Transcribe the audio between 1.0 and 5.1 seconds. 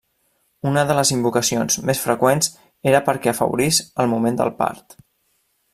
invocacions més freqüents era perquè afavorís el moment del part.